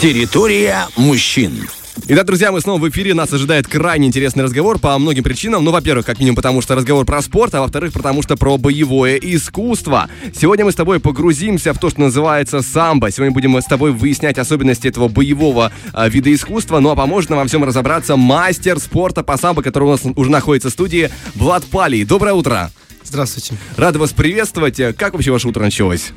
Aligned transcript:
Территория 0.00 0.88
мужчин. 0.98 1.66
Итак, 2.06 2.26
друзья, 2.26 2.52
мы 2.52 2.60
снова 2.60 2.78
в 2.78 2.88
эфире. 2.90 3.14
Нас 3.14 3.32
ожидает 3.32 3.66
крайне 3.66 4.06
интересный 4.06 4.44
разговор 4.44 4.78
по 4.78 4.96
многим 4.98 5.24
причинам. 5.24 5.64
Ну, 5.64 5.70
во-первых, 5.70 6.04
как 6.04 6.18
минимум 6.18 6.36
потому, 6.36 6.60
что 6.60 6.74
разговор 6.74 7.06
про 7.06 7.22
спорт, 7.22 7.54
а 7.54 7.62
во-вторых, 7.62 7.94
потому 7.94 8.20
что 8.20 8.36
про 8.36 8.58
боевое 8.58 9.16
искусство. 9.16 10.10
Сегодня 10.38 10.66
мы 10.66 10.72
с 10.72 10.74
тобой 10.74 11.00
погрузимся 11.00 11.72
в 11.72 11.78
то, 11.78 11.88
что 11.88 12.00
называется 12.00 12.60
самбо. 12.60 13.10
Сегодня 13.10 13.32
будем 13.32 13.58
с 13.58 13.64
тобой 13.64 13.92
выяснять 13.92 14.36
особенности 14.36 14.86
этого 14.86 15.08
боевого 15.08 15.72
а, 15.94 16.08
вида 16.10 16.32
искусства. 16.32 16.80
Ну, 16.80 16.90
а 16.90 16.94
поможет 16.94 17.30
нам 17.30 17.38
во 17.38 17.46
всем 17.46 17.64
разобраться 17.64 18.16
мастер 18.16 18.78
спорта 18.78 19.22
по 19.22 19.38
самбо, 19.38 19.62
который 19.62 19.84
у 19.84 19.92
нас 19.92 20.02
уже 20.14 20.30
находится 20.30 20.68
в 20.68 20.72
студии, 20.72 21.10
Влад 21.34 21.64
Палий. 21.64 22.04
Доброе 22.04 22.34
утро. 22.34 22.70
Здравствуйте. 23.02 23.54
Рада 23.78 23.98
вас 23.98 24.12
приветствовать. 24.12 24.76
Как 24.98 25.14
вообще 25.14 25.30
ваше 25.30 25.48
утро 25.48 25.62
началось? 25.62 26.12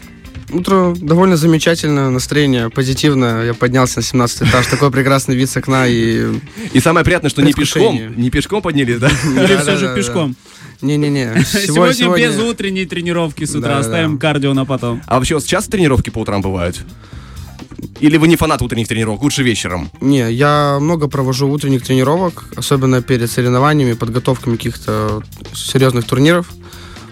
Утро 0.52 0.96
довольно 0.96 1.38
замечательное, 1.38 2.10
настроение 2.10 2.70
позитивное. 2.70 3.46
Я 3.46 3.54
поднялся 3.54 4.00
на 4.00 4.04
17 4.04 4.50
этаж, 4.50 4.66
такой 4.68 4.92
прекрасный 4.92 5.36
вид 5.36 5.50
с 5.50 5.58
окна 5.58 5.88
и... 5.88 6.40
И 6.74 6.80
самое 6.80 7.06
приятное, 7.06 7.30
что 7.30 7.42
не 7.42 7.54
пешком, 7.54 8.16
не 8.16 8.30
пешком 8.30 8.62
поднялись, 8.62 9.00
да? 9.00 9.10
Или 9.24 9.58
все 9.58 9.78
же 9.78 9.94
пешком? 9.96 10.36
Не-не-не. 10.82 11.44
Сегодня, 11.46 12.16
без 12.16 12.40
утренней 12.40 12.86
тренировки 12.86 13.44
с 13.46 13.54
утра, 13.54 13.78
оставим 13.78 14.18
кардио 14.18 14.54
на 14.54 14.66
потом. 14.66 15.02
А 15.06 15.16
вообще 15.16 15.36
у 15.36 15.38
вас 15.38 15.46
часто 15.46 15.72
тренировки 15.72 16.10
по 16.10 16.20
утрам 16.20 16.42
бывают? 16.42 16.80
Или 18.00 18.18
вы 18.18 18.28
не 18.28 18.36
фанат 18.36 18.62
утренних 18.62 18.88
тренировок, 18.88 19.22
лучше 19.24 19.44
вечером? 19.44 19.90
Не, 20.02 20.32
я 20.32 20.78
много 20.80 21.08
провожу 21.08 21.50
утренних 21.50 21.84
тренировок, 21.84 22.46
особенно 22.56 23.02
перед 23.02 23.30
соревнованиями, 23.30 23.94
подготовками 23.94 24.56
каких-то 24.56 25.22
серьезных 25.54 26.06
турниров. 26.06 26.48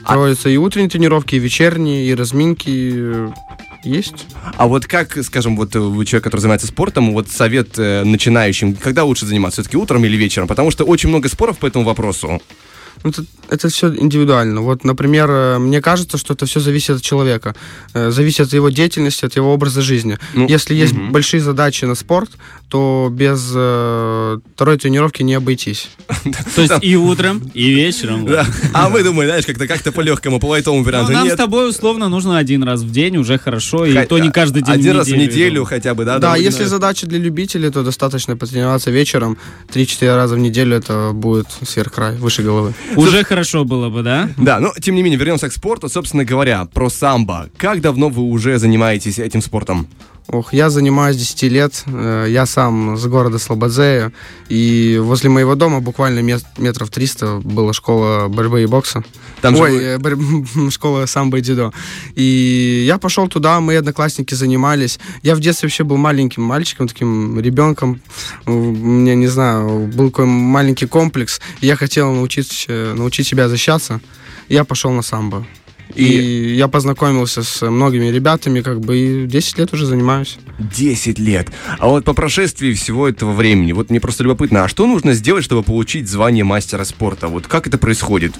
А 0.07 0.13
Проводятся 0.13 0.47
и 0.47 0.55
утренние 0.55 0.89
тренировки, 0.89 1.35
и 1.35 1.39
вечерние, 1.39 2.05
и 2.05 2.15
разминки 2.15 3.29
есть. 3.83 4.25
А 4.55 4.65
вот 4.65 4.85
как, 4.85 5.21
скажем, 5.21 5.57
вот 5.57 5.75
вы 5.75 6.05
человек, 6.05 6.23
который 6.23 6.39
занимается 6.39 6.67
спортом, 6.67 7.11
вот 7.11 7.27
совет 7.27 7.77
э, 7.77 8.05
начинающим, 8.05 8.73
когда 8.75 9.03
лучше 9.03 9.25
заниматься, 9.25 9.59
все-таки 9.61 9.75
утром 9.75 10.05
или 10.05 10.15
вечером? 10.15 10.47
Потому 10.47 10.71
что 10.71 10.85
очень 10.85 11.09
много 11.09 11.27
споров 11.27 11.57
по 11.57 11.67
этому 11.67 11.83
вопросу. 11.83 12.41
Ну, 13.03 13.09
это, 13.09 13.25
это 13.49 13.69
все 13.69 13.87
индивидуально. 13.87 14.61
Вот, 14.61 14.83
например, 14.83 15.29
э, 15.29 15.57
мне 15.59 15.81
кажется, 15.81 16.17
что 16.17 16.33
это 16.33 16.45
все 16.45 16.59
зависит 16.59 16.97
от 16.97 17.01
человека. 17.01 17.55
Э, 17.93 18.11
зависит 18.11 18.47
от 18.47 18.53
его 18.53 18.69
деятельности, 18.69 19.25
от 19.25 19.35
его 19.35 19.53
образа 19.53 19.81
жизни. 19.81 20.17
Ну, 20.33 20.47
Если 20.47 20.75
есть 20.75 20.93
угу. 20.93 21.11
большие 21.11 21.41
задачи 21.41 21.85
на 21.85 21.95
спорт, 21.95 22.31
то 22.69 23.09
без 23.11 23.51
э, 23.55 24.39
второй 24.55 24.77
тренировки 24.77 25.23
не 25.23 25.35
обойтись. 25.35 25.89
То 26.55 26.61
есть 26.61 26.73
и 26.81 26.97
утром, 26.97 27.41
и 27.53 27.69
вечером. 27.69 28.27
А 28.73 28.89
мы 28.89 29.03
думаем, 29.03 29.29
знаешь, 29.29 29.45
как-то 29.45 29.67
как-то 29.67 29.91
по-легкому, 29.91 30.39
по 30.39 30.47
лайтовому 30.47 30.83
варианту. 30.83 31.13
Нам 31.13 31.29
с 31.29 31.35
тобой 31.35 31.69
условно 31.69 32.09
нужно 32.09 32.37
один 32.37 32.63
раз 32.63 32.81
в 32.81 32.91
день, 32.91 33.17
уже 33.17 33.37
хорошо, 33.37 33.85
и 33.85 34.05
то 34.05 34.19
не 34.19 34.31
каждый 34.31 34.63
день 34.63 34.75
Один 34.75 34.97
раз 34.97 35.07
в 35.07 35.15
неделю 35.15 35.63
хотя 35.63 35.93
бы, 35.93 36.05
да? 36.05 36.19
Да, 36.19 36.35
если 36.35 36.65
задача 36.65 37.07
для 37.07 37.19
любителей, 37.19 37.69
то 37.69 37.83
достаточно 37.83 38.35
потренироваться 38.35 38.91
вечером. 38.91 39.37
3-4 39.73 40.15
раза 40.15 40.35
в 40.35 40.39
неделю 40.39 40.75
это 40.75 41.11
будет 41.13 41.47
сверхкрай, 41.65 42.17
выше 42.17 42.43
головы. 42.43 42.73
Уже 42.97 43.23
хорошо 43.23 43.63
было 43.63 43.89
бы, 43.89 44.03
да? 44.03 44.29
Да, 44.37 44.59
но 44.59 44.73
тем 44.81 44.95
не 44.95 45.03
менее, 45.03 45.19
вернемся 45.19 45.49
к 45.49 45.53
спорту. 45.53 45.89
Собственно 45.89 46.25
говоря, 46.25 46.65
про 46.65 46.89
самбо. 46.89 47.49
Как 47.57 47.81
давно 47.81 48.09
вы 48.09 48.23
уже 48.23 48.57
занимаетесь 48.57 49.19
этим 49.19 49.41
спортом? 49.41 49.87
Ох, 50.29 50.53
я 50.53 50.69
занимаюсь 50.69 51.15
10 51.15 51.43
лет. 51.43 51.83
Э, 51.85 52.25
я 52.27 52.45
сам 52.45 52.97
с 52.97 53.05
города 53.05 53.39
Слободзея. 53.39 54.11
И 54.49 54.99
возле 55.01 55.29
моего 55.29 55.55
дома 55.55 55.79
буквально 55.79 56.19
метров 56.57 56.89
300 56.89 57.39
была 57.43 57.71
школа 57.71 58.27
борьбы 58.27 58.63
и 58.63 58.65
бокса. 58.65 59.05
Там 59.41 59.55
Ой, 59.55 59.71
же... 59.71 59.83
Э, 59.83 59.97
бор... 59.97 60.17
школа 60.71 61.05
самбо 61.05 61.37
и 61.37 61.41
дзюдо. 61.41 61.71
И 62.15 62.83
я 62.85 62.97
пошел 62.97 63.29
туда, 63.29 63.61
мои 63.61 63.77
одноклассники 63.77 64.33
занимались. 64.33 64.99
Я 65.23 65.33
в 65.35 65.39
детстве 65.39 65.67
вообще 65.67 65.85
был 65.85 65.95
маленьким 65.95 66.43
мальчиком, 66.43 66.89
таким 66.89 67.39
ребенком. 67.39 68.01
Мне, 68.45 69.15
не 69.15 69.27
знаю, 69.27 69.87
был 69.87 70.09
такой 70.09 70.25
маленький 70.25 70.87
комплекс. 70.87 71.39
Я 71.61 71.77
хотел 71.77 72.11
научить, 72.13 72.65
э, 72.67 72.93
научить 72.93 73.27
себя 73.27 73.47
защищаться. 73.47 74.01
Я 74.49 74.65
пошел 74.65 74.91
на 74.91 75.03
самбо. 75.03 75.45
И... 75.95 76.03
и 76.03 76.55
я 76.55 76.67
познакомился 76.67 77.43
с 77.43 77.67
многими 77.69 78.07
ребятами, 78.07 78.61
как 78.61 78.79
бы, 78.79 78.97
и 78.97 79.27
10 79.27 79.57
лет 79.57 79.73
уже 79.73 79.85
занимаюсь. 79.85 80.37
10 80.59 81.19
лет. 81.19 81.49
А 81.79 81.87
вот 81.87 82.05
по 82.05 82.13
прошествии 82.13 82.73
всего 82.73 83.07
этого 83.07 83.33
времени, 83.33 83.71
вот 83.71 83.89
мне 83.89 83.99
просто 83.99 84.23
любопытно, 84.23 84.63
а 84.63 84.67
что 84.67 84.85
нужно 84.87 85.13
сделать, 85.13 85.43
чтобы 85.43 85.63
получить 85.63 86.09
звание 86.09 86.43
мастера 86.43 86.83
спорта? 86.83 87.27
Вот 87.27 87.47
как 87.47 87.67
это 87.67 87.77
происходит? 87.77 88.33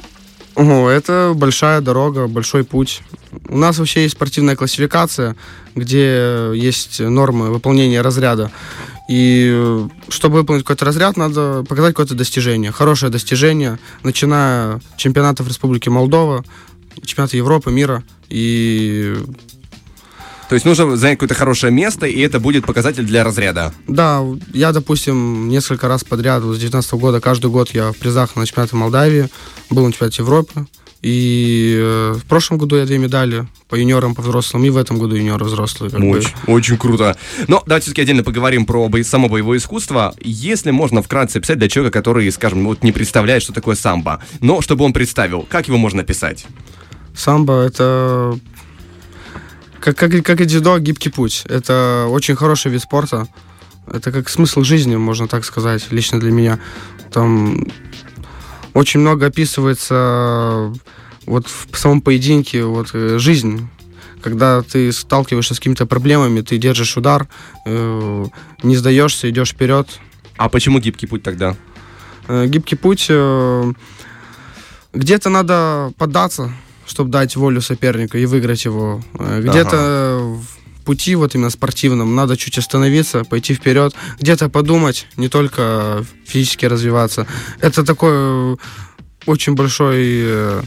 О, 0.56 0.90
это 0.90 1.34
большая 1.36 1.82
дорога, 1.82 2.28
большой 2.28 2.64
путь. 2.64 3.02
У 3.48 3.58
нас 3.58 3.78
вообще 3.78 4.04
есть 4.04 4.16
спортивная 4.16 4.56
классификация, 4.56 5.36
где 5.76 6.52
есть 6.56 7.00
нормы 7.00 7.52
выполнения 7.52 8.02
разряда. 8.02 8.52
И 9.08 9.86
чтобы 10.10 10.38
выполнить 10.40 10.64
какой-то 10.64 10.84
разряд, 10.84 11.16
надо 11.16 11.64
показать 11.68 11.94
какое-то 11.94 12.16
достижение, 12.16 12.72
хорошее 12.72 13.12
достижение, 13.12 13.78
начиная 14.02 14.80
с 14.80 14.98
чемпионатов 14.98 15.48
Республики 15.48 15.90
Молдова, 15.90 16.44
чемпионаты 17.04 17.38
Европы, 17.38 17.72
мира. 17.72 18.04
И 18.30 19.16
то 20.50 20.56
есть 20.56 20.66
нужно 20.66 20.96
занять 20.96 21.18
какое-то 21.18 21.36
хорошее 21.36 21.74
место, 21.74 22.06
и 22.06 22.20
это 22.22 22.40
будет 22.40 22.66
показатель 22.66 23.04
для 23.04 23.24
разряда. 23.26 23.74
Да, 23.88 24.24
я, 24.54 24.72
допустим, 24.72 25.50
несколько 25.50 25.90
раз 25.90 26.06
подряд, 26.06 26.42
с 26.42 26.58
19 26.58 26.94
года, 26.94 27.20
каждый 27.20 27.52
год 27.52 27.72
я 27.72 27.92
в 27.92 27.98
призах 27.98 28.36
на 28.38 28.46
чемпионате 28.46 28.76
Молдавии, 28.78 29.28
был 29.70 29.86
на 29.86 29.92
чемпионате 29.92 30.22
Европы. 30.22 30.68
И 31.02 31.78
э, 31.80 32.14
в 32.18 32.26
прошлом 32.26 32.58
году 32.58 32.76
я 32.76 32.86
две 32.86 32.98
медали 32.98 33.48
по 33.70 33.76
юниорам, 33.76 34.16
по 34.16 34.22
взрослым, 34.22 34.64
и 34.66 34.70
в 34.70 34.78
этом 34.78 34.98
году 34.98 35.16
юниоры 35.16 35.46
взрослые. 35.46 35.92
Очень, 35.94 36.30
бы. 36.46 36.54
очень 36.54 36.78
круто. 36.78 37.18
Но 37.48 37.62
давайте 37.66 37.86
все-таки 37.86 38.02
отдельно 38.02 38.24
поговорим 38.24 38.66
про 38.66 38.88
бо- 38.88 39.04
само 39.04 39.30
боевое 39.30 39.60
искусство. 39.60 40.16
Если 40.22 40.72
можно 40.72 41.04
вкратце 41.04 41.38
описать 41.38 41.60
для 41.60 41.70
человека, 41.70 42.00
который, 42.00 42.32
скажем, 42.32 42.66
вот 42.66 42.84
не 42.84 42.92
представляет, 42.92 43.44
что 43.44 43.54
такое 43.54 43.76
самбо, 43.76 44.24
но 44.40 44.62
чтобы 44.62 44.86
он 44.86 44.94
представил, 44.94 45.46
как 45.48 45.68
его 45.68 45.78
можно 45.78 46.02
описать? 46.02 46.48
Самбо— 47.18 47.64
это 47.66 48.40
как, 49.80 49.98
как, 49.98 50.24
как 50.24 50.42
и 50.42 50.46
дзюдо, 50.46 50.78
гибкий 50.78 51.10
путь. 51.10 51.44
Это 51.50 52.06
очень 52.10 52.36
хороший 52.36 52.72
вид 52.72 52.82
спорта. 52.82 53.28
Это 53.92 54.12
как 54.12 54.30
смысл 54.30 54.62
жизни, 54.62 54.96
можно 54.96 55.28
так 55.28 55.44
сказать, 55.44 55.92
лично 55.92 56.20
для 56.20 56.32
меня. 56.32 56.60
Там 57.12 57.66
очень 58.74 59.00
много 59.00 59.26
описывается 59.26 60.74
вот 61.26 61.48
в 61.48 61.78
самом 61.78 62.02
поединке 62.02 62.64
вот 62.64 62.90
э, 62.94 63.18
жизнь 63.18 63.68
когда 64.22 64.62
ты 64.62 64.92
сталкиваешься 64.92 65.54
с 65.54 65.60
какими-то 65.60 65.86
проблемами, 65.86 66.42
ты 66.42 66.58
держишь 66.58 66.98
удар, 66.98 67.28
э, 67.66 68.26
не 68.64 68.76
сдаешься, 68.76 69.30
идешь 69.30 69.52
вперед. 69.52 69.88
А 70.38 70.50
почему 70.50 70.80
гибкий 70.80 71.08
путь 71.08 71.24
тогда? 71.24 71.56
Э, 72.28 72.46
гибкий 72.48 72.76
путь 72.76 73.06
э, 73.10 73.74
где-то 74.94 75.30
надо 75.30 75.94
поддаться, 75.98 76.52
чтобы 76.88 77.12
дать 77.12 77.36
волю 77.36 77.62
соперника 77.62 78.18
и 78.18 78.26
выиграть 78.26 78.66
его. 78.66 79.04
Э, 79.20 79.42
где-то 79.42 80.20
ага. 80.20 80.42
в 80.80 80.84
пути 80.86 81.16
вот 81.16 81.36
именно 81.36 81.50
спортивном 81.50 82.16
надо 82.16 82.38
чуть 82.38 82.58
остановиться, 82.58 83.24
пойти 83.24 83.54
вперед, 83.54 83.94
где-то 84.20 84.50
подумать, 84.50 85.08
не 85.18 85.28
только 85.28 86.06
физически 86.26 86.66
развиваться. 86.66 87.28
Это 87.60 87.84
такой 87.84 88.58
очень 89.26 89.54
большой 89.54 90.22
э, 90.24 90.62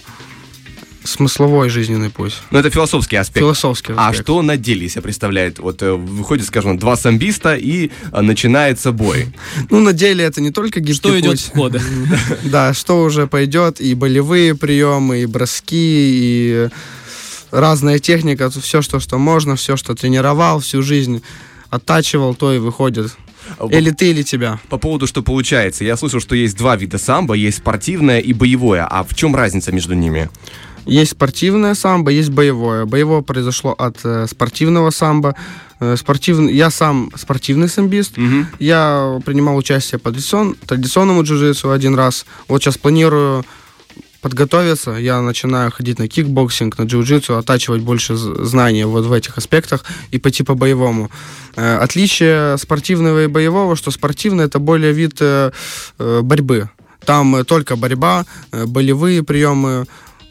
смысловой 1.11 1.69
жизненный 1.69 2.11
путь. 2.11 2.35
Ну, 2.51 2.59
это 2.59 2.71
философский 2.71 3.17
аспект. 3.17 3.39
Философский 3.39 3.93
а 3.93 4.09
аспект. 4.09 4.21
А 4.21 4.23
что 4.23 4.43
на 4.43 4.57
деле 4.57 4.89
себя 4.89 5.03
представляет? 5.03 5.59
Вот 5.59 5.83
э, 5.83 5.93
выходит, 5.93 6.47
скажем, 6.47 6.79
два 6.79 6.97
самбиста 6.97 7.55
и 7.55 7.91
э, 8.13 8.21
начинается 8.21 8.93
бой. 8.93 9.29
Ну, 9.71 9.81
на 9.81 9.93
деле 9.93 10.25
это 10.25 10.41
не 10.41 10.51
только 10.51 10.81
гибкий 10.81 10.95
Что 10.95 11.21
идет 11.21 11.41
ходы. 11.55 11.81
Да, 12.45 12.75
что 12.75 13.03
уже 13.03 13.27
пойдет, 13.27 13.81
и 13.81 13.95
болевые 13.95 14.55
приемы, 14.55 15.23
и 15.23 15.27
броски, 15.27 15.77
и 15.77 16.69
разная 17.51 17.99
техника, 17.99 18.51
все, 18.51 18.83
что, 18.83 19.01
что 19.01 19.19
можно, 19.19 19.57
все, 19.57 19.77
что 19.77 19.95
тренировал 19.95 20.61
всю 20.61 20.83
жизнь, 20.83 21.23
оттачивал, 21.71 22.35
то 22.35 22.53
и 22.53 22.59
выходит. 22.59 23.17
Или 23.71 23.91
ты, 23.91 24.11
или 24.11 24.23
тебя. 24.23 24.61
По 24.69 24.79
поводу, 24.79 25.07
что 25.07 25.23
получается. 25.23 25.85
Я 25.85 25.97
слышал, 25.97 26.21
что 26.21 26.35
есть 26.35 26.57
два 26.57 26.77
вида 26.77 26.99
самбо, 26.99 27.35
есть 27.35 27.59
спортивное 27.59 28.21
и 28.21 28.33
боевое. 28.33 28.87
А 28.87 29.03
в 29.03 29.15
чем 29.15 29.35
разница 29.35 29.73
между 29.73 29.95
ними? 29.95 30.31
Есть 30.87 31.13
спортивное 31.13 31.75
самбо, 31.75 32.11
есть 32.11 32.31
боевое. 32.31 32.85
Боевое 32.85 33.23
произошло 33.23 33.73
от 33.73 33.99
э, 34.05 34.27
спортивного 34.29 34.91
самбо. 34.91 35.35
Э, 35.81 35.97
спортивный, 35.97 36.53
я 36.55 36.71
сам 36.71 37.11
спортивный 37.17 37.69
самбист. 37.69 38.19
Угу. 38.19 38.47
Я 38.59 39.21
принимал 39.25 39.57
участие 39.57 39.99
по 39.99 40.11
традицион, 40.11 40.55
традиционному 40.67 41.23
джиу-джитсу 41.23 41.73
один 41.73 41.95
раз. 41.95 42.27
Вот 42.49 42.63
сейчас 42.63 42.79
планирую 42.79 43.45
подготовиться, 44.21 44.91
я 44.93 45.23
начинаю 45.23 45.71
ходить 45.71 45.99
на 45.99 46.07
кикбоксинг, 46.07 46.77
на 46.77 46.83
джиу-джитсу, 46.83 47.39
оттачивать 47.39 47.81
больше 47.81 48.17
знаний 48.17 48.85
вот 48.85 49.07
в 49.07 49.13
этих 49.13 49.39
аспектах 49.39 49.85
и 50.11 50.19
пойти 50.19 50.43
по 50.43 50.55
боевому. 50.55 51.11
Э, 51.57 51.77
отличие 51.77 52.59
спортивного 52.59 53.25
и 53.25 53.27
боевого, 53.27 53.77
что 53.77 53.91
спортивный 53.91 54.45
это 54.45 54.59
более 54.59 54.93
вид 54.93 55.17
э, 55.21 55.51
э 55.99 56.21
борьбы. 56.23 56.69
Там 57.07 57.47
только 57.47 57.77
борьба, 57.77 58.27
болевые 58.53 59.23
приемы, 59.23 59.87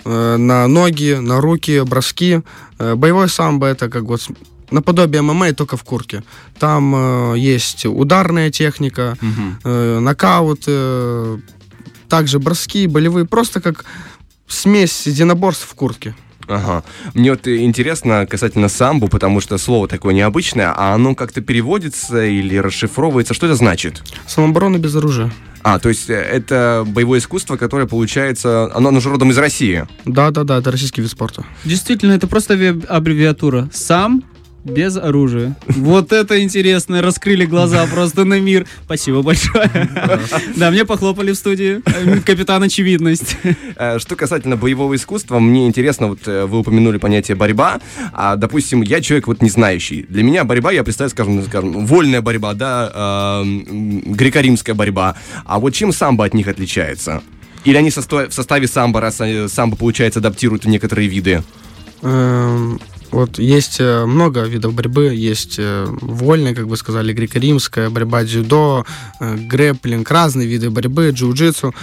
на 0.05 0.67
ноги, 0.67 1.13
на 1.19 1.41
руки, 1.41 1.81
броски. 1.81 2.41
Э, 2.77 2.95
боевой 2.95 3.29
самбо 3.29 3.67
это 3.67 3.89
как 3.89 4.03
вот 4.03 4.21
наподобие 4.71 5.21
ММА, 5.21 5.53
только 5.53 5.77
в 5.77 5.83
куртке. 5.83 6.23
Там 6.59 7.33
э, 7.33 7.37
есть 7.37 7.85
ударная 7.85 8.51
техника, 8.51 9.17
угу. 9.21 9.55
э, 9.63 9.99
нокаут, 9.99 10.63
э, 10.67 11.37
также 12.07 12.39
броски, 12.39 12.87
болевые, 12.87 13.25
просто 13.25 13.61
как 13.61 13.85
смесь 14.47 15.07
единоборств 15.07 15.67
в 15.69 15.75
куртке. 15.75 16.15
Ага. 16.49 16.83
Мне 17.13 17.31
вот 17.31 17.47
интересно 17.47 18.25
касательно 18.25 18.69
самбу, 18.69 19.07
потому 19.07 19.39
что 19.39 19.57
слово 19.57 19.87
такое 19.87 20.13
необычное, 20.13 20.73
а 20.75 20.93
оно 20.93 21.13
как-то 21.13 21.41
переводится 21.41 22.25
или 22.25 22.57
расшифровывается. 22.57 23.33
Что 23.33 23.45
это 23.45 23.55
значит? 23.55 24.01
Самооборона 24.27 24.77
без 24.77 24.95
оружия. 24.95 25.31
А, 25.61 25.77
то 25.77 25.89
есть 25.89 26.09
э, 26.09 26.13
это 26.15 26.85
боевое 26.87 27.19
искусство, 27.19 27.57
которое 27.57 27.85
получается... 27.85 28.71
Оно, 28.73 28.89
оно 28.89 28.99
же 28.99 29.09
родом 29.09 29.31
из 29.31 29.37
России. 29.37 29.85
Да, 30.05 30.31
да, 30.31 30.43
да, 30.43 30.57
это 30.57 30.71
российский 30.71 31.01
вид 31.01 31.11
спорта. 31.11 31.45
Действительно, 31.65 32.13
это 32.13 32.27
просто 32.27 32.53
аббревиатура. 32.87 33.69
Сам 33.73 34.23
без 34.63 34.97
оружия. 34.97 35.55
Вот 35.89 36.11
это 36.11 36.41
интересно. 36.43 37.01
Раскрыли 37.01 37.45
глаза 37.45 37.87
просто 37.87 38.25
на 38.25 38.39
мир. 38.39 38.65
Спасибо 38.83 39.21
большое. 39.21 39.69
Да, 40.55 40.71
мне 40.71 40.85
похлопали 40.85 41.31
в 41.31 41.35
студии. 41.35 41.81
Капитан 42.25 42.63
Очевидность. 42.63 43.37
Э, 43.75 43.99
что 43.99 44.15
касательно 44.15 44.55
боевого 44.55 44.95
искусства, 44.95 45.39
мне 45.39 45.67
интересно, 45.67 46.07
вот 46.07 46.27
э, 46.27 46.45
вы 46.45 46.59
упомянули 46.59 46.97
понятие 46.97 47.35
борьба. 47.35 47.79
А, 48.13 48.35
допустим, 48.35 48.81
я 48.81 49.01
человек 49.01 49.27
вот 49.27 49.41
не 49.41 49.49
знающий. 49.49 50.05
Для 50.09 50.23
меня 50.23 50.43
борьба, 50.43 50.71
я 50.71 50.83
представляю, 50.83 51.11
скажем, 51.11 51.43
скажем 51.43 51.85
вольная 51.85 52.21
борьба, 52.21 52.53
да, 52.53 52.91
э, 52.93 53.43
греко-римская 54.05 54.75
борьба. 54.75 55.15
А 55.45 55.59
вот 55.59 55.73
чем 55.73 55.91
самбо 55.91 56.25
от 56.25 56.33
них 56.33 56.47
отличается? 56.47 57.23
Или 57.65 57.77
они 57.77 57.89
в 57.89 57.93
составе 57.93 58.67
самбо, 58.67 59.01
раз 59.01 59.21
самбо, 59.47 59.75
получается, 59.75 60.19
адаптируют 60.19 60.65
некоторые 60.65 61.07
виды? 61.07 61.43
Вот 63.11 63.39
есть 63.39 63.77
э, 63.79 64.05
много 64.05 64.41
видов 64.41 64.73
борьбы, 64.73 65.15
есть 65.15 65.55
э, 65.57 65.85
вольная, 66.01 66.53
как 66.53 66.65
вы 66.65 66.77
сказали, 66.77 67.11
греко-римская, 67.11 67.89
борьба 67.89 68.23
дзюдо, 68.23 68.85
э, 69.19 69.35
грэплинг, 69.35 70.09
разные 70.11 70.47
виды 70.47 70.69
борьбы, 70.69 71.09
джиу-джитсу. 71.09 71.73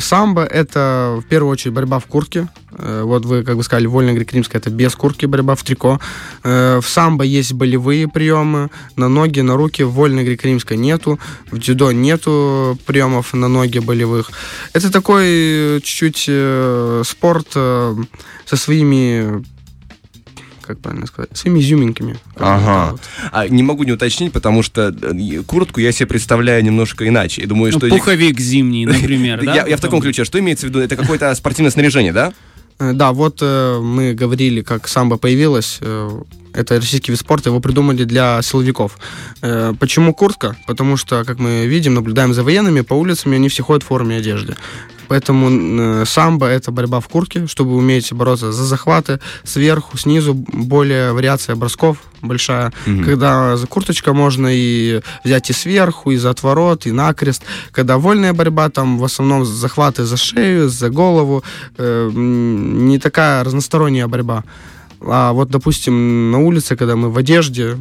Самбо— 0.00 0.44
это 0.44 1.20
в 1.20 1.28
первую 1.28 1.52
очередь 1.52 1.74
борьба 1.74 1.98
в 1.98 2.06
куртке. 2.06 2.48
Вот 2.70 3.24
вы, 3.24 3.42
как 3.42 3.56
бы 3.56 3.64
сказали, 3.64 3.86
вольная 3.86 4.14
греко-римская— 4.14 4.60
это 4.60 4.70
без 4.70 4.94
куртки 4.94 5.26
борьба 5.26 5.54
в 5.54 5.62
трико. 5.64 6.00
В 6.44 6.84
самбо 6.86 7.24
есть 7.24 7.52
болевые 7.52 8.06
приемы 8.06 8.70
на 8.96 9.08
ноги, 9.08 9.40
на 9.40 9.56
руки. 9.56 9.82
В 9.82 9.90
вольной 9.90 10.24
греко-римской 10.24 10.76
нету. 10.76 11.18
В 11.50 11.58
дзюдо 11.58 11.90
нету 11.90 12.78
приемов 12.86 13.34
на 13.34 13.48
ноги 13.48 13.78
болевых. 13.80 14.30
Это 14.72 14.92
такой 14.92 15.80
чуть-чуть 15.82 16.30
спорт 17.06 17.48
со 17.52 18.56
своими 18.56 19.44
как 20.66 20.80
правильно 20.80 21.06
сказать, 21.06 21.30
своими 21.36 21.60
изюминками. 21.60 22.18
Ага. 22.36 22.92
Вот. 22.92 23.00
А 23.32 23.48
не 23.48 23.62
могу 23.62 23.84
не 23.84 23.92
уточнить, 23.92 24.32
потому 24.32 24.62
что 24.62 24.94
э, 25.00 25.42
куртку 25.46 25.80
я 25.80 25.92
себе 25.92 26.06
представляю 26.06 26.64
немножко 26.64 27.06
иначе. 27.06 27.42
Я 27.42 27.48
думаю, 27.48 27.72
ну, 27.72 27.78
что... 27.78 27.88
Пуховик 27.88 28.40
зимний, 28.40 28.86
например, 28.86 29.44
да? 29.44 29.66
Я 29.66 29.76
в 29.76 29.80
таком 29.80 30.00
ключе. 30.00 30.24
Что 30.24 30.38
имеется 30.38 30.66
в 30.66 30.68
виду? 30.70 30.80
Это 30.80 30.96
какое-то 30.96 31.34
спортивное 31.34 31.70
снаряжение, 31.70 32.12
да? 32.12 32.32
Э, 32.78 32.92
да, 32.92 33.12
вот 33.12 33.38
э, 33.40 33.80
мы 33.80 34.14
говорили, 34.14 34.62
как 34.62 34.88
самбо 34.88 35.16
появилось. 35.16 35.78
это 36.52 36.76
российский 36.76 37.12
вид 37.12 37.20
спорта, 37.20 37.50
его 37.50 37.60
придумали 37.60 38.04
для 38.04 38.40
силовиков. 38.42 38.98
почему 39.78 40.14
куртка? 40.14 40.56
Потому 40.66 40.96
что, 40.96 41.24
как 41.24 41.38
мы 41.38 41.66
видим, 41.66 41.94
наблюдаем 41.94 42.34
за 42.34 42.42
военными, 42.42 42.80
по 42.80 42.94
улицам 42.94 43.32
они 43.32 43.48
все 43.48 43.62
ходят 43.62 43.82
в 43.82 43.86
форме 43.86 44.16
одежды. 44.16 44.56
Поэтому 45.08 45.50
э, 45.50 46.04
самбо— 46.06 46.46
это 46.46 46.70
борьба 46.72 47.00
в 47.00 47.08
куртке, 47.08 47.46
чтобы 47.46 47.76
уметь 47.76 48.12
бороться 48.12 48.52
за 48.52 48.64
захваты 48.64 49.20
сверху, 49.44 49.98
снизу, 49.98 50.34
более 50.34 51.12
вариация 51.12 51.56
бросков 51.56 51.98
большая, 52.22 52.72
угу. 52.86 53.04
когда 53.04 53.56
за 53.56 53.66
курточка 53.66 54.12
можно 54.12 54.48
и 54.50 55.00
взять 55.24 55.50
и 55.50 55.52
сверху, 55.52 56.10
и 56.10 56.16
за 56.16 56.30
отворот, 56.30 56.86
и 56.86 56.92
накрест. 56.92 57.42
Когда 57.72 57.98
вольная 57.98 58.32
борьба, 58.32 58.68
там 58.68 58.98
в 58.98 59.04
основном 59.04 59.44
захваты 59.44 60.04
за 60.04 60.16
шею, 60.16 60.68
за 60.68 60.90
голову, 60.90 61.44
э, 61.78 62.10
не 62.12 62.98
такая 62.98 63.44
разносторонняя 63.44 64.08
борьба. 64.08 64.44
А 65.00 65.32
вот, 65.32 65.50
допустим, 65.50 66.30
на 66.30 66.38
улице, 66.38 66.76
когда 66.76 66.96
мы 66.96 67.10
в 67.10 67.18
одежде, 67.18 67.76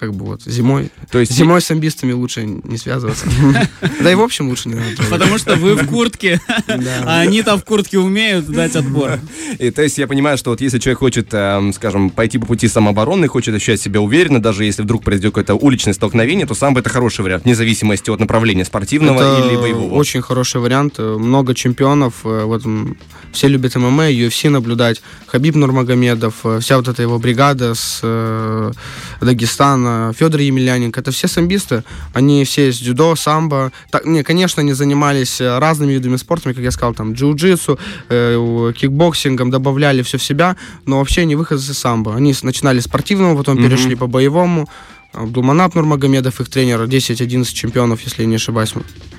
как 0.00 0.14
бы 0.14 0.24
вот 0.24 0.42
зимой. 0.44 0.90
То 1.12 1.18
есть 1.18 1.32
зимой 1.32 1.60
с 1.60 1.70
амбистами 1.70 2.12
лучше 2.12 2.44
не 2.44 2.78
связываться. 2.78 3.26
Да 4.00 4.10
и 4.10 4.14
в 4.14 4.22
общем 4.22 4.48
лучше 4.48 4.68
не 4.68 4.76
надо. 4.76 5.02
Потому 5.10 5.36
что 5.36 5.56
вы 5.56 5.74
в 5.74 5.86
куртке, 5.86 6.40
а 7.04 7.20
они-то 7.20 7.58
в 7.58 7.64
куртке 7.64 7.98
умеют 7.98 8.46
дать 8.46 8.74
отбор. 8.76 9.18
И 9.58 9.70
то 9.70 9.82
есть 9.82 9.98
я 9.98 10.06
понимаю, 10.06 10.38
что 10.38 10.50
вот 10.50 10.62
если 10.62 10.78
человек 10.78 11.00
хочет, 11.00 11.28
эм, 11.32 11.74
скажем, 11.74 12.08
пойти 12.08 12.38
по 12.38 12.46
пути 12.46 12.66
самообороны, 12.66 13.28
хочет 13.28 13.54
ощущать 13.54 13.80
себя 13.80 14.00
уверенно, 14.00 14.40
даже 14.40 14.64
если 14.64 14.82
вдруг 14.82 15.04
произойдет 15.04 15.32
какое-то 15.32 15.54
уличное 15.54 15.92
столкновение, 15.92 16.46
то 16.46 16.54
сам 16.54 16.72
бы 16.72 16.80
это 16.80 16.88
хороший 16.88 17.22
вариант, 17.22 17.44
вне 17.44 17.54
зависимости 17.54 18.08
от 18.08 18.20
направления 18.20 18.64
спортивного 18.64 19.46
или 19.46 19.56
боевого. 19.56 19.92
очень 19.94 20.22
хороший 20.22 20.60
вариант. 20.60 20.98
Много 20.98 21.54
чемпионов, 21.54 22.14
э, 22.24 22.44
вот 22.44 22.62
все 23.32 23.48
любят 23.48 23.76
ММА, 23.76 24.10
UFC 24.10 24.48
наблюдать. 24.48 25.02
Хабиб 25.26 25.56
Нурмагомедов, 25.56 26.34
э, 26.44 26.58
вся 26.60 26.76
вот 26.76 26.88
эта 26.88 27.02
его 27.02 27.18
бригада 27.18 27.74
с 27.74 28.00
э, 28.02 28.72
Федор 30.18 30.40
Емельяненко, 30.40 31.00
это 31.00 31.10
все 31.10 31.28
самбисты, 31.28 31.84
они 32.14 32.44
все 32.44 32.68
из 32.68 32.78
дзюдо, 32.78 33.14
самбо. 33.16 33.72
Так, 33.90 34.04
не, 34.04 34.22
конечно, 34.22 34.62
они 34.62 34.72
занимались 34.72 35.40
э, 35.40 35.58
разными 35.58 35.92
видами 35.92 36.16
спорта, 36.16 36.54
как 36.54 36.62
я 36.62 36.70
сказал, 36.70 36.94
там, 36.94 37.12
джиу-джитсу, 37.12 37.78
э, 38.08 38.72
кикбоксингом, 38.76 39.50
добавляли 39.50 40.02
все 40.02 40.18
в 40.18 40.22
себя, 40.22 40.56
но 40.86 40.98
вообще 40.98 41.22
они 41.22 41.36
выходцы 41.36 41.72
из 41.72 41.78
самбо. 41.78 42.14
Они 42.16 42.34
начинали 42.42 42.80
спортивного, 42.80 43.36
потом 43.36 43.58
mm-hmm. 43.58 43.68
перешли 43.68 43.94
по 43.94 44.06
боевому, 44.06 44.68
Абдулманап 45.12 45.74
Нурмагомедов, 45.74 46.40
их 46.40 46.48
тренер, 46.48 46.82
10-11 46.82 47.44
чемпионов, 47.52 48.00
если 48.02 48.22
я 48.22 48.28
не 48.28 48.36
ошибаюсь, 48.36 48.74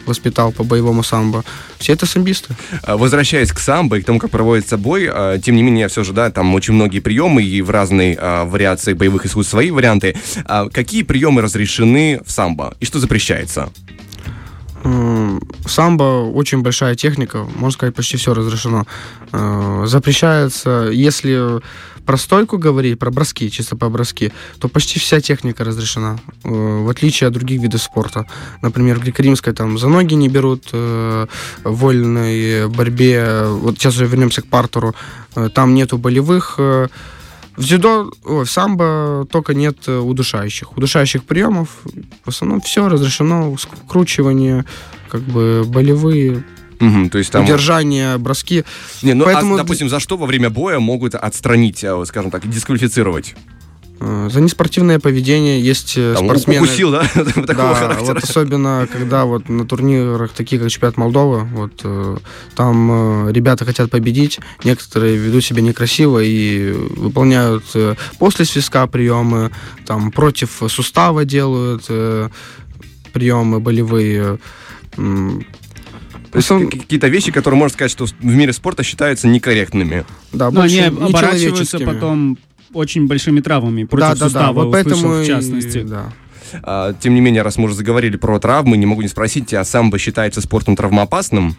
воспитал 0.06 0.52
по 0.52 0.64
боевому 0.64 1.04
самбо. 1.04 1.44
Все 1.78 1.94
это 1.94 2.06
самбисты. 2.06 2.56
А, 2.84 2.98
возвращаясь 2.98 3.52
к 3.52 3.60
самбо 3.60 3.98
и 3.98 4.02
к 4.02 4.06
тому, 4.06 4.20
как 4.20 4.32
проводится 4.32 4.78
бой, 4.78 5.08
а, 5.10 5.38
тем 5.40 5.56
не 5.56 5.64
менее, 5.64 5.88
все 5.88 6.04
же, 6.04 6.14
да, 6.14 6.30
там 6.30 6.54
очень 6.54 6.74
многие 6.74 7.00
приемы 7.00 7.44
и 7.44 7.62
в 7.62 7.70
разные 7.70 8.18
а, 8.20 8.46
вариации 8.46 8.94
боевых 8.94 9.26
искусств 9.26 9.52
свои 9.52 9.72
варианты. 9.72 10.16
Какие 10.72 11.04
приемы 11.04 11.42
разрешены 11.42 12.22
в 12.26 12.32
самбо 12.32 12.76
и 12.80 12.86
что 12.86 13.00
запрещается? 13.00 13.70
Самбо 15.66 16.32
очень 16.32 16.62
большая 16.62 16.96
техника, 16.96 17.46
можно 17.56 17.72
сказать, 17.72 17.94
почти 17.94 18.18
все 18.18 18.34
разрешено. 18.34 18.88
Запрещается, 19.86 20.90
если 20.92 21.62
про 22.06 22.18
стойку 22.18 22.58
говорить, 22.58 23.00
про 23.00 23.12
броски, 23.12 23.50
чисто 23.50 23.76
по 23.76 23.90
броски, 23.90 24.32
то 24.60 24.70
почти 24.70 25.00
вся 25.00 25.22
техника 25.22 25.64
разрешена, 25.64 26.20
э, 26.44 26.50
в 26.50 26.90
отличие 26.90 27.28
от 27.28 27.34
других 27.34 27.62
видов 27.62 27.82
спорта. 27.82 28.26
Например, 28.62 29.00
в 29.00 29.04
греко-римской 29.04 29.54
там 29.54 29.78
за 29.78 29.88
ноги 29.88 30.16
не 30.16 30.30
берут, 30.30 30.70
э, 30.74 31.28
в 31.64 31.76
вольной 31.76 32.68
борьбе, 32.68 33.46
вот 33.48 33.78
сейчас 33.78 33.96
уже 33.96 34.06
вернемся 34.06 34.42
к 34.42 34.48
партеру, 34.48 34.96
э, 35.36 35.50
там 35.54 35.74
нету 35.74 35.98
болевых 35.98 36.58
в 36.58 37.64
дзюдо, 37.64 38.12
о, 38.26 38.44
в 38.44 38.50
самбо 38.50 39.28
только 39.30 39.54
нет 39.54 39.88
удушающих. 39.88 40.78
Удушающих 40.78 41.24
приемов 41.24 41.68
в 42.24 42.30
основном 42.30 42.62
все 42.62 42.88
разрешено, 42.88 43.56
скручивание, 43.58 44.66
как 45.10 45.22
бы 45.22 45.64
болевые 45.68 46.44
Угу, 46.82 47.10
то 47.10 47.18
есть 47.20 47.32
там... 47.32 47.44
Удержание, 47.44 48.18
броски. 48.18 48.64
Не, 49.04 49.14
ну, 49.14 49.24
а 49.24 49.26
Поэтому... 49.26 49.56
а, 49.56 49.58
допустим, 49.60 49.88
за 49.88 50.00
что 50.00 50.18
во 50.18 50.26
время 50.26 50.50
боя 50.50 50.80
могут 50.80 51.16
отстранить, 51.16 51.84
э, 51.84 52.04
скажем 52.06 52.32
так, 52.32 52.50
дисквалифицировать? 52.50 53.36
Э, 54.00 54.30
за 54.32 54.42
неспортивное 54.42 55.00
поведение 55.00 55.62
есть 55.62 55.94
э, 55.96 56.16
Там 56.16 56.26
спортсмены. 56.26 56.64
Укусил, 56.64 56.92
да? 56.92 57.06
да, 57.36 57.98
вот 58.00 58.18
особенно 58.18 58.88
когда 58.92 59.26
вот 59.26 59.48
на 59.48 59.68
турнирах, 59.68 60.32
такие 60.32 60.60
как 60.60 60.72
чемпионат 60.72 60.98
Молдовы, 60.98 61.44
вот 61.44 61.86
там 62.56 63.30
ребята 63.30 63.64
хотят 63.64 63.92
победить, 63.92 64.40
некоторые 64.64 65.18
ведут 65.18 65.44
себя 65.44 65.62
некрасиво 65.62 66.20
и 66.20 66.72
выполняют 66.72 67.66
после 68.18 68.46
свистка 68.46 68.88
приемы, 68.88 69.52
там 69.86 70.12
против 70.12 70.64
сустава 70.68 71.26
делают 71.26 71.86
приемы 73.14 73.60
болевые. 73.60 74.40
То 76.32 76.38
есть 76.38 76.52
он... 76.52 76.70
какие-то 76.70 77.08
вещи, 77.08 77.32
которые 77.32 77.60
можно 77.60 77.74
сказать, 77.74 77.92
что 77.92 78.06
в 78.06 78.24
мире 78.24 78.54
спорта 78.54 78.84
считаются 78.84 79.28
некорректными. 79.28 80.06
Да, 80.32 80.50
Но 80.50 80.62
больше 80.62 80.80
они 80.80 80.98
оборачиваются 80.98 81.80
потом 81.80 82.38
очень 82.74 83.08
большими 83.08 83.42
травмами 83.42 83.84
против 83.84 84.20
да, 84.20 84.26
сустава, 84.26 84.48
да, 84.48 84.48
да. 84.48 84.52
Вот 84.52 84.72
поэтому 84.72 85.22
в 85.22 85.26
частности. 85.26 85.80
И, 85.80 85.84
да. 85.84 86.14
А, 86.64 86.94
тем 86.94 87.14
не 87.14 87.22
менее, 87.22 87.42
раз 87.42 87.58
мы 87.58 87.66
уже 87.66 87.76
заговорили 87.76 88.18
про 88.18 88.40
травмы, 88.40 88.78
не 88.78 88.86
могу 88.86 89.02
не 89.02 89.08
спросить, 89.08 89.54
а 89.54 89.64
самбо 89.64 89.98
считается 89.98 90.42
спортом 90.42 90.76
травмоопасным? 90.76 91.56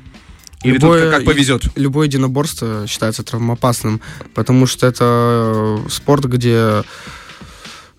Или 0.63 0.75
любое, 0.75 1.05
тут 1.05 1.11
как, 1.11 1.25
повезет? 1.25 1.65
Любое 1.77 2.07
единоборство 2.07 2.87
считается 2.87 3.23
травмоопасным, 3.23 4.01
потому 4.35 4.67
что 4.67 4.87
это 4.87 5.81
спорт, 5.89 6.25
где 6.27 6.83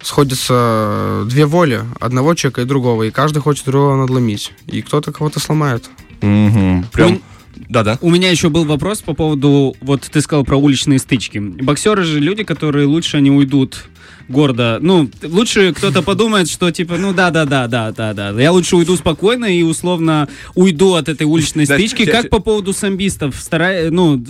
сходятся 0.01 1.23
две 1.29 1.45
воли, 1.45 1.81
одного 1.99 2.35
человека 2.35 2.61
и 2.61 2.65
другого, 2.65 3.03
и 3.03 3.11
каждый 3.11 3.39
хочет 3.39 3.65
другого 3.65 3.97
надломить, 3.97 4.53
и 4.67 4.81
кто-то 4.81 5.11
кого-то 5.11 5.39
сломает. 5.39 5.89
Угу. 6.23 6.85
Прям... 6.91 7.21
Да-да. 7.69 7.97
У 8.01 8.09
меня 8.09 8.31
еще 8.31 8.49
был 8.49 8.65
вопрос 8.65 9.01
по 9.01 9.13
поводу, 9.13 9.75
вот 9.81 10.01
ты 10.01 10.21
сказал 10.21 10.43
про 10.43 10.57
уличные 10.57 10.99
стычки. 10.99 11.37
Боксеры 11.37 12.03
же 12.03 12.19
люди, 12.19 12.43
которые 12.43 12.87
лучше 12.87 13.21
не 13.21 13.29
уйдут 13.29 13.85
гордо. 14.27 14.79
Ну, 14.81 15.09
лучше 15.23 15.73
кто-то 15.73 16.01
подумает, 16.01 16.49
что 16.49 16.71
типа, 16.71 16.97
ну 16.97 17.13
да, 17.13 17.29
да, 17.29 17.45
да, 17.45 17.67
да, 17.67 17.91
да, 17.91 18.13
да. 18.13 18.41
Я 18.41 18.51
лучше 18.51 18.75
уйду 18.75 18.95
спокойно 18.95 19.45
и 19.45 19.63
условно 19.63 20.27
уйду 20.55 20.93
от 20.93 21.09
этой 21.09 21.25
уличной 21.25 21.65
стычки. 21.65 22.05
Как 22.05 22.29
по 22.29 22.39
поводу 22.39 22.73
самбистов? 22.73 23.35
Старай, 23.39 23.89
ну, 23.89 24.23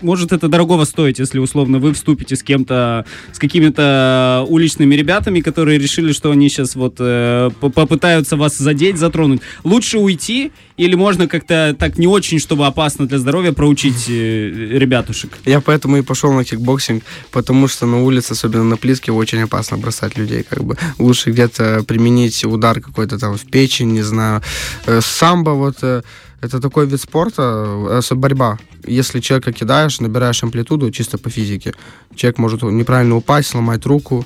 может 0.00 0.32
это 0.32 0.48
дорогого 0.48 0.84
стоить, 0.84 1.18
если 1.18 1.38
условно 1.38 1.78
вы 1.78 1.92
вступите 1.92 2.36
с 2.36 2.42
кем-то, 2.42 3.04
с 3.32 3.38
какими-то 3.38 4.44
уличными 4.48 4.94
ребятами, 4.94 5.40
которые 5.40 5.78
решили, 5.78 6.12
что 6.12 6.30
они 6.30 6.48
сейчас 6.48 6.76
вот 6.76 6.96
э, 6.98 7.50
попытаются 7.60 8.36
вас 8.36 8.56
задеть, 8.56 8.98
затронуть. 8.98 9.40
Лучше 9.64 9.98
уйти 9.98 10.52
или 10.76 10.94
можно 10.94 11.26
как-то 11.26 11.74
так 11.78 11.98
не 11.98 12.06
очень, 12.06 12.38
чтобы 12.38 12.66
опасно 12.66 13.06
для 13.06 13.18
здоровья, 13.18 13.52
проучить 13.52 14.08
э, 14.08 14.48
ребятушек? 14.78 15.38
Я 15.44 15.60
поэтому 15.60 15.96
и 15.96 16.02
пошел 16.02 16.32
на 16.32 16.44
кикбоксинг, 16.44 17.02
потому 17.30 17.68
что 17.68 17.86
на 17.86 18.02
улице, 18.02 18.32
особенно 18.32 18.64
на 18.64 18.76
плитке, 18.76 19.12
очень 19.16 19.42
опасно 19.42 19.78
бросать 19.78 20.16
людей. 20.16 20.42
Как 20.42 20.62
бы 20.64 20.76
лучше 20.98 21.30
где-то 21.30 21.84
применить 21.86 22.44
удар 22.44 22.80
какой-то 22.80 23.18
там 23.18 23.36
в 23.36 23.44
печень, 23.44 23.92
не 23.92 24.02
знаю. 24.02 24.42
Э, 24.86 25.00
самбо 25.02 25.50
вот 25.50 25.76
э, 25.82 26.02
это 26.40 26.60
такой 26.60 26.86
вид 26.86 27.00
спорта, 27.00 28.02
борьба. 28.10 28.58
Если 28.86 29.20
человека 29.20 29.52
кидаешь, 29.52 30.00
набираешь 30.00 30.42
амплитуду 30.42 30.90
чисто 30.90 31.18
по 31.18 31.30
физике, 31.30 31.74
человек 32.14 32.38
может 32.38 32.62
неправильно 32.62 33.16
упасть, 33.16 33.48
сломать 33.48 33.84
руку, 33.86 34.24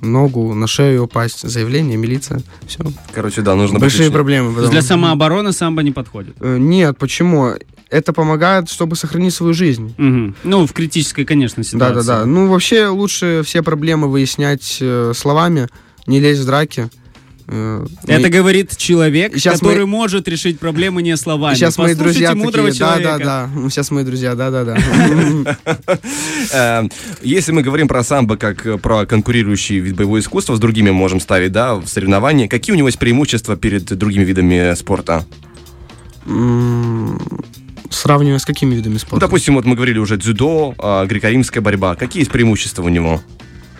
ногу, 0.00 0.54
на 0.54 0.66
шею 0.66 1.04
упасть, 1.04 1.48
заявление, 1.48 1.96
милиция, 1.96 2.40
все. 2.66 2.80
Короче, 3.12 3.42
да, 3.42 3.54
нужно 3.54 3.78
Большие 3.78 4.10
проблемы. 4.10 4.54
Потом. 4.54 4.70
Для 4.70 4.82
самообороны 4.82 5.52
самбо 5.52 5.82
не 5.82 5.92
подходит? 5.92 6.36
Э, 6.40 6.58
нет, 6.58 6.98
почему? 6.98 7.54
Это 7.90 8.12
помогает, 8.12 8.68
чтобы 8.70 8.96
сохранить 8.96 9.32
свою 9.32 9.54
жизнь. 9.54 9.94
Угу. 9.96 10.34
Ну, 10.44 10.66
в 10.66 10.72
критической, 10.72 11.24
конечно, 11.24 11.64
ситуации. 11.64 11.94
Да-да-да. 11.94 12.26
Ну, 12.26 12.48
вообще 12.48 12.88
лучше 12.88 13.42
все 13.44 13.62
проблемы 13.62 14.08
выяснять 14.08 14.76
э, 14.80 15.12
словами, 15.16 15.68
не 16.06 16.20
лезть 16.20 16.42
в 16.42 16.46
драки. 16.46 16.90
Э, 17.46 17.86
Это 18.06 18.20
мы... 18.20 18.28
говорит 18.28 18.76
человек, 18.76 19.32
сейчас 19.34 19.60
который 19.60 19.86
мы... 19.86 19.92
может 19.92 20.28
решить 20.28 20.58
проблемы 20.58 21.00
не 21.00 21.16
словами. 21.16 21.54
Сейчас 21.54 21.78
мои 21.78 21.94
друзья 21.94 22.34
такие, 22.34 22.74
да, 22.78 22.98
да, 22.98 23.18
да. 23.18 23.50
Сейчас 23.70 23.90
мои 23.90 24.04
друзья, 24.04 24.34
да, 24.34 24.50
да, 24.50 24.76
да. 26.52 26.88
Если 27.22 27.52
мы 27.52 27.62
говорим 27.62 27.88
про 27.88 28.04
самбо 28.04 28.36
как 28.36 28.82
про 28.82 29.06
конкурирующий 29.06 29.78
вид 29.78 29.96
боевого 29.96 30.18
искусства, 30.18 30.56
с 30.56 30.60
другими 30.60 30.90
можем 30.90 31.20
ставить, 31.20 31.52
да, 31.52 31.76
в 31.76 31.86
соревновании, 31.86 32.48
какие 32.48 32.74
у 32.74 32.76
него 32.76 32.88
есть 32.88 32.98
преимущества 32.98 33.56
перед 33.56 33.84
другими 33.96 34.24
видами 34.24 34.74
спорта? 34.74 35.24
Сравнивая 37.90 38.38
с 38.38 38.44
какими 38.44 38.74
видами 38.74 38.98
спорта? 38.98 39.16
Ну, 39.16 39.20
допустим, 39.20 39.54
вот 39.54 39.64
мы 39.64 39.74
говорили 39.74 39.98
уже 39.98 40.16
дзюдо, 40.16 40.74
а, 40.78 41.06
греко-римская 41.06 41.62
борьба. 41.62 41.94
Какие 41.94 42.22
есть 42.22 42.30
преимущества 42.30 42.82
у 42.82 42.88
него? 42.88 43.22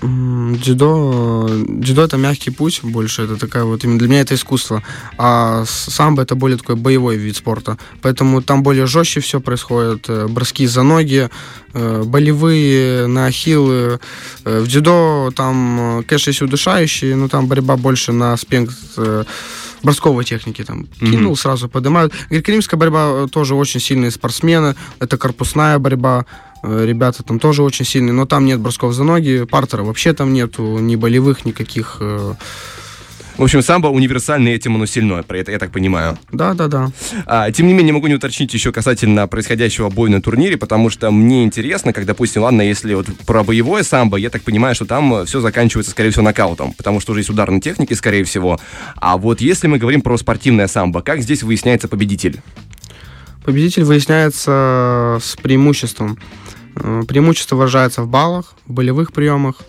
Дзюдо, 0.01 1.49
дзюдо 1.67 2.05
это 2.05 2.17
мягкий 2.19 2.51
путь 2.51 2.81
больше, 2.85 3.23
это 3.23 3.37
такая 3.37 3.65
вот, 3.65 3.83
именно 3.83 3.99
для 3.99 4.09
меня 4.09 4.21
это 4.21 4.35
искусство, 4.37 4.83
а 5.17 5.65
самбо 5.67 6.23
это 6.23 6.37
более 6.37 6.57
такой 6.57 6.77
боевой 6.77 7.17
вид 7.17 7.37
спорта, 7.37 7.79
поэтому 8.01 8.41
там 8.41 8.63
более 8.63 8.87
жестче 8.87 9.19
все 9.19 9.41
происходит, 9.41 10.05
э, 10.09 10.29
броски 10.29 10.69
за 10.69 10.85
ноги, 10.85 11.29
э, 11.73 12.03
болевые, 12.05 13.09
на 13.09 13.27
ахиллы, 13.27 13.99
э, 14.45 14.61
в 14.61 14.69
дзюдо 14.69 15.33
там, 15.35 16.05
конечно, 16.07 16.31
есть 16.31 16.43
удушающие, 16.43 17.17
но 17.17 17.29
там 17.29 17.49
борьба 17.49 17.77
больше 17.77 18.13
на 18.13 18.35
аспект 18.35 18.77
бросковой 19.83 20.25
техники, 20.25 20.65
там, 20.65 20.83
mm-hmm. 20.83 21.11
кинул, 21.11 21.37
сразу 21.37 21.69
поднимают. 21.69 22.13
Греко-римская 22.31 22.79
борьба 22.79 23.27
тоже 23.29 23.55
очень 23.55 23.81
сильные 23.81 24.11
спортсмены, 24.11 24.75
это 24.99 25.17
корпусная 25.17 25.79
борьба, 25.79 26.25
Э, 26.63 26.85
ребята 26.85 27.23
там 27.23 27.39
тоже 27.39 27.63
очень 27.63 27.85
сильные, 27.85 28.13
но 28.13 28.27
там 28.27 28.45
нет 28.45 28.61
бросков 28.61 28.93
за 28.93 29.05
ноги, 29.05 29.45
партера 29.45 29.83
вообще 29.83 30.13
там 30.13 30.33
нету, 30.33 30.79
ни 30.79 30.97
болевых 30.97 31.45
никаких. 31.45 31.99
Э. 33.39 33.41
В 33.41 33.45
общем, 33.45 33.63
самбо 33.63 33.89
универсальный, 33.89 34.53
этим 34.53 34.75
оно 34.75 34.87
сильное, 34.87 35.23
про 35.23 35.39
это 35.39 35.53
я 35.53 35.59
так 35.59 35.71
понимаю. 35.71 36.19
Да, 36.33 36.55
да, 36.55 36.67
да. 36.67 36.91
А, 37.27 37.51
тем 37.51 37.67
не 37.67 37.75
менее, 37.75 37.93
могу 37.93 38.09
не 38.09 38.15
уточнить 38.15 38.53
еще 38.53 38.73
касательно 38.73 39.27
происходящего 39.29 39.89
боя 39.89 40.11
на 40.11 40.21
турнире, 40.21 40.57
потому 40.57 40.91
что 40.91 41.11
мне 41.11 41.45
интересно, 41.45 41.93
как, 41.93 42.05
допустим, 42.05 42.43
ладно, 42.43 42.63
если 42.63 42.95
вот 42.95 43.07
про 43.27 43.45
боевое 43.45 43.83
самбо, 43.83 44.17
я 44.17 44.31
так 44.31 44.43
понимаю, 44.43 44.75
что 44.75 44.85
там 44.85 45.25
все 45.27 45.41
заканчивается, 45.41 45.93
скорее 45.93 46.11
всего, 46.11 46.25
нокаутом, 46.25 46.73
потому 46.75 47.01
что 47.01 47.13
уже 47.13 47.21
есть 47.21 47.31
ударные 47.31 47.61
техники, 47.61 47.95
скорее 47.95 48.25
всего. 48.25 48.59
А 48.97 49.17
вот 49.17 49.41
если 49.41 49.69
мы 49.69 49.79
говорим 49.79 50.03
про 50.03 50.17
спортивное 50.17 50.67
самбо, 50.67 51.01
как 51.01 51.21
здесь 51.21 51.43
выясняется 51.43 51.89
победитель? 51.89 52.41
Победитель 53.45 53.85
выясняется 53.85 55.19
с 55.23 55.37
преимуществом. 55.41 56.19
Э, 56.75 57.03
преимущество 57.09 57.57
выражается 57.57 58.03
в 58.03 58.09
баллах, 58.09 58.55
в 58.67 58.73
болевых 58.73 59.13
приемах. 59.13 59.63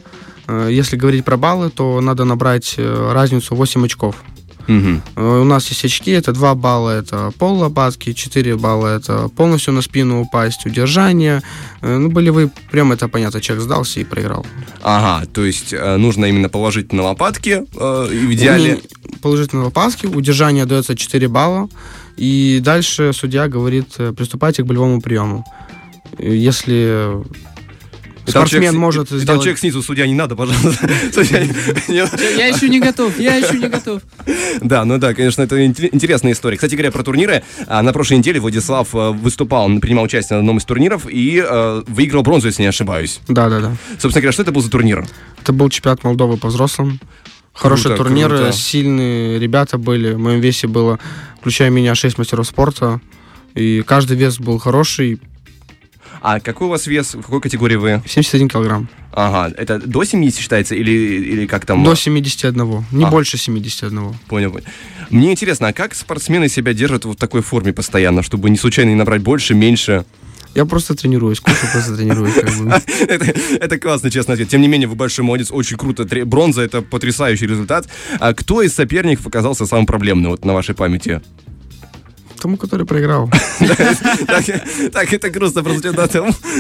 Э, 0.50 0.70
если 0.72 0.98
говорить 0.98 1.24
про 1.24 1.38
баллы, 1.38 1.70
то 1.70 2.01
надо 2.01 2.25
набрать 2.25 2.74
э, 2.77 3.12
разницу 3.13 3.56
8 3.56 3.86
очков. 3.86 4.15
Угу. 4.68 5.22
У 5.41 5.44
нас 5.46 5.68
есть 5.70 5.86
очки, 5.86 6.12
это 6.12 6.32
2 6.32 6.56
балла, 6.56 6.91
это 6.91 7.32
пол 7.39 7.58
лопатки, 7.58 8.13
4 8.13 8.56
балла, 8.56 8.88
это 8.98 9.27
полностью 9.29 9.74
на 9.74 9.82
спину 9.82 10.22
упасть, 10.22 10.65
удержание. 10.65 11.41
Ну, 11.82 12.10
болевые 12.12 12.51
приемы, 12.72 12.94
это 12.94 13.08
понятно, 13.08 13.41
человек 13.41 13.63
сдался 13.63 14.00
и 14.00 14.03
проиграл. 14.03 14.46
Ага, 14.84 15.25
то 15.25 15.44
есть 15.44 15.74
нужно 15.74 16.25
именно 16.25 16.50
положить 16.50 16.94
на 16.94 17.01
лопатки 17.01 17.63
э, 17.79 18.08
в 18.08 18.34
идеале? 18.34 18.79
Положить 19.24 19.53
на 19.53 19.63
лопатки, 19.63 20.06
удержание 20.06 20.65
дается 20.65 20.96
4 20.96 21.27
балла, 21.27 21.68
и 22.15 22.60
дальше 22.62 23.12
судья 23.13 23.48
говорит, 23.48 23.98
приступайте 24.15 24.62
к 24.62 24.68
болевому 24.68 25.01
приему. 25.01 25.46
Если 26.20 27.24
спортсмен 28.29 28.62
человек, 28.62 28.79
может 28.79 29.07
сделать... 29.07 29.27
Там 29.27 29.38
человек 29.39 29.59
снизу, 29.59 29.81
судья, 29.81 30.07
не 30.07 30.15
надо, 30.15 30.36
пожалуйста. 30.36 30.88
Я 31.88 32.48
еще 32.48 32.69
не 32.69 32.79
готов, 32.79 33.19
я 33.19 33.36
еще 33.36 33.57
не 33.57 33.67
готов. 33.67 34.01
Да, 34.62 34.86
ну 34.86 34.98
да, 34.98 35.13
конечно, 35.13 35.41
это 35.41 35.65
интересная 35.65 36.33
история. 36.33 36.57
Кстати 36.57 36.75
говоря, 36.75 36.91
про 36.91 37.03
турниры. 37.03 37.43
А, 37.67 37.81
на 37.81 37.93
прошлой 37.93 38.17
неделе 38.17 38.39
Владислав 38.39 38.93
э, 38.93 39.12
выступал, 39.12 39.69
принимал 39.79 40.05
участие 40.05 40.36
на 40.36 40.39
одном 40.39 40.57
из 40.57 40.65
турниров 40.65 41.07
и 41.09 41.43
э, 41.45 41.83
выиграл 41.88 42.24
бронзу, 42.24 42.48
если 42.48 42.62
не 42.62 42.67
ошибаюсь. 42.67 43.19
Да, 43.27 43.50
да, 43.50 43.59
да. 43.59 43.75
Собственно 43.93 44.21
говоря, 44.21 44.31
что 44.31 44.43
это 44.43 44.51
был 44.51 44.62
за 44.62 44.69
турнир? 44.69 45.07
Это 45.41 45.53
был 45.53 45.69
чемпионат 45.69 46.03
Молдовы 46.03 46.38
по 46.38 46.48
взрослым. 46.48 47.00
Хороший 47.53 47.88
круто, 47.88 48.03
турнир, 48.03 48.29
круто. 48.29 48.51
сильные 48.51 49.39
ребята 49.39 49.77
были. 49.77 50.13
В 50.13 50.19
моем 50.19 50.39
весе 50.39 50.67
было, 50.67 51.00
включая 51.39 51.69
меня, 51.69 51.95
6 51.95 52.17
мастеров 52.17 52.48
спорта. 52.48 53.01
И 53.55 53.83
каждый 53.86 54.15
вес 54.15 54.39
был 54.39 54.59
хороший. 54.59 55.19
А 56.22 56.40
какой 56.40 56.68
у 56.68 56.70
вас 56.70 56.88
вес, 56.88 57.16
в 57.16 57.22
какой 57.22 57.42
категории 57.42 57.76
вы? 57.76 58.02
71 58.06 58.50
килограмм. 58.50 58.90
Ага, 59.12 59.54
это 59.58 59.80
до 59.80 60.04
70 60.04 60.40
считается 60.40 60.76
или, 60.76 60.92
или 60.92 61.46
как 61.46 61.66
там? 61.66 61.84
До 61.84 61.96
71, 61.96 62.86
не 62.92 63.06
а. 63.06 63.10
больше 63.10 63.38
71. 63.38 64.14
Понял, 64.28 64.52
понял. 64.52 64.66
Мне 65.10 65.32
интересно, 65.32 65.70
а 65.70 65.74
как 65.74 65.96
спортсмены 65.96 66.50
себя 66.50 66.74
держат 66.74 67.06
в 67.06 67.16
такой 67.16 67.42
форме 67.42 67.74
постоянно, 67.74 68.22
чтобы 68.22 68.50
не 68.50 68.58
случайно 68.58 68.90
не 68.90 68.96
набрать 68.96 69.22
больше, 69.22 69.56
меньше? 69.56 70.06
Я 70.56 70.66
просто 70.66 70.96
тренируюсь, 70.96 71.40
Куша 71.40 71.68
просто 71.72 71.96
тренируюсь. 71.96 72.36
это, 73.08 73.26
это 73.26 73.80
классный, 73.80 74.12
честный 74.12 74.34
ответ. 74.34 74.50
Тем 74.50 74.62
не 74.62 74.68
менее, 74.68 74.88
вы 74.88 74.96
большой 74.96 75.24
молодец, 75.24 75.52
очень 75.52 75.78
круто. 75.78 76.06
Бронза— 76.26 76.62
это 76.64 76.82
потрясающий 76.82 77.46
результат. 77.46 77.88
А 78.20 78.34
кто 78.34 78.62
из 78.62 78.74
соперников 78.74 79.28
оказался 79.28 79.66
самым 79.66 79.86
проблемным 79.86 80.32
вот 80.32 80.46
на 80.46 80.54
вашей 80.54 80.76
памяти? 80.76 81.22
Тому, 82.39 82.58
который 82.58 82.86
проиграл. 82.86 83.29
Так 84.93 85.13
это 85.13 85.29
грустно 85.29 85.63
просто 85.63 85.93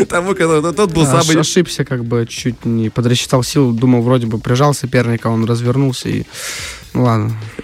тому, 0.07 0.35
который 0.35 0.73
тот 0.73 0.91
был 0.91 1.05
самый... 1.05 1.39
Ошибся, 1.39 1.85
как 1.85 2.05
бы, 2.05 2.25
чуть 2.29 2.65
не 2.65 2.89
подрасчитал 2.89 3.43
сил, 3.43 3.71
думал, 3.71 4.01
вроде 4.01 4.27
бы 4.27 4.39
прижал 4.39 4.73
соперника, 4.73 5.27
он 5.27 5.45
развернулся 5.45 6.09
и... 6.09 6.23
Ну 6.93 7.03
ладно. 7.03 7.31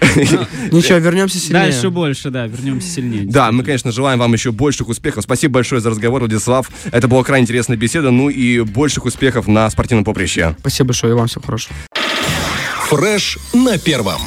Ничего, 0.70 0.98
вернемся 0.98 1.38
сильнее. 1.38 1.64
Дальше 1.64 1.90
больше, 1.90 2.30
да, 2.30 2.46
вернемся 2.46 2.88
сильнее. 2.88 3.24
Да, 3.26 3.50
мы, 3.52 3.64
конечно, 3.64 3.90
желаем 3.90 4.18
вам 4.18 4.32
еще 4.32 4.52
больших 4.52 4.88
успехов. 4.88 5.24
Спасибо 5.24 5.54
большое 5.54 5.80
за 5.80 5.90
разговор, 5.90 6.20
Владислав. 6.20 6.70
Это 6.92 7.08
была 7.08 7.24
крайне 7.24 7.44
интересная 7.44 7.76
беседа. 7.76 8.10
Ну 8.10 8.28
и 8.30 8.60
больших 8.60 9.04
успехов 9.04 9.48
на 9.48 9.68
спортивном 9.68 10.04
поприще. 10.04 10.54
Спасибо 10.60 10.88
большое, 10.88 11.12
и 11.12 11.16
вам 11.16 11.26
всего 11.26 11.42
хорошего. 11.44 11.74
Фреш 12.88 13.38
на 13.52 13.78
первом. 13.78 14.20